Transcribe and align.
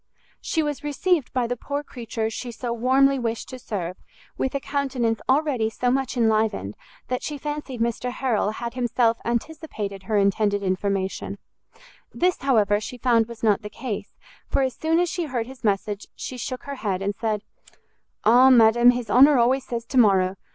She 0.41 0.63
was 0.63 0.83
received 0.83 1.31
by 1.31 1.45
the 1.45 1.55
poor 1.55 1.83
creature 1.83 2.31
she 2.31 2.51
so 2.51 2.73
warmly 2.73 3.19
wished 3.19 3.49
to 3.49 3.59
serve 3.59 3.97
with 4.35 4.55
a 4.55 4.59
countenance 4.59 5.21
already 5.29 5.69
so 5.69 5.91
much 5.91 6.17
enlivened, 6.17 6.73
that 7.07 7.21
she 7.21 7.37
fancied 7.37 7.79
Mr 7.81 8.09
Harrel 8.09 8.49
had 8.53 8.73
himself 8.73 9.19
anticipated 9.23 10.01
her 10.01 10.17
intended 10.17 10.63
information: 10.63 11.37
this, 12.11 12.37
however, 12.39 12.79
she 12.81 12.97
found 12.97 13.27
was 13.27 13.43
not 13.43 13.61
the 13.61 13.69
case, 13.69 14.17
for 14.49 14.63
as 14.63 14.73
soon 14.75 14.97
as 14.99 15.07
she 15.07 15.25
heard 15.25 15.45
his 15.45 15.63
message, 15.63 16.07
she 16.15 16.35
shook 16.35 16.63
her 16.63 16.77
head, 16.81 17.03
and 17.03 17.13
said, 17.15 17.43
"Ah, 18.25 18.49
madam, 18.49 18.89
his 18.89 19.07
honour 19.11 19.37
always 19.37 19.67
says 19.67 19.85
to 19.85 19.99
morrow! 19.99 20.35